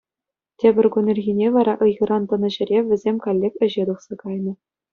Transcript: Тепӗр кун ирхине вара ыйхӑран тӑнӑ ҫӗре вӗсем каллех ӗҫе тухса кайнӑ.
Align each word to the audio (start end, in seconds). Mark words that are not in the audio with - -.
Тепӗр 0.59 0.85
кун 0.93 1.07
ирхине 1.11 1.47
вара 1.57 1.73
ыйхӑран 1.87 2.23
тӑнӑ 2.31 2.49
ҫӗре 2.57 2.79
вӗсем 2.89 3.17
каллех 3.29 3.53
ӗҫе 3.65 3.83
тухса 3.91 4.15
кайнӑ. 4.27 4.53